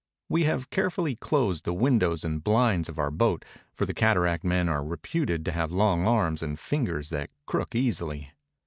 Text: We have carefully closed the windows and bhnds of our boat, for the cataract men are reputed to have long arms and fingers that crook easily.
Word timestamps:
We 0.29 0.45
have 0.45 0.71
carefully 0.71 1.13
closed 1.15 1.63
the 1.63 1.75
windows 1.75 2.25
and 2.25 2.43
bhnds 2.43 2.89
of 2.89 2.97
our 2.97 3.11
boat, 3.11 3.45
for 3.75 3.85
the 3.85 3.93
cataract 3.93 4.43
men 4.43 4.67
are 4.67 4.83
reputed 4.83 5.45
to 5.45 5.51
have 5.51 5.71
long 5.71 6.07
arms 6.07 6.41
and 6.41 6.59
fingers 6.59 7.09
that 7.11 7.29
crook 7.45 7.75
easily. 7.75 8.31